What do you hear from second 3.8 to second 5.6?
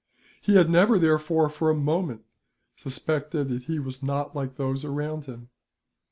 not like those around him.